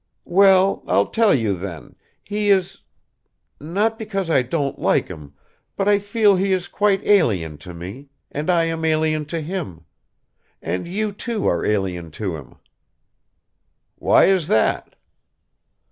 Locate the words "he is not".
2.23-3.99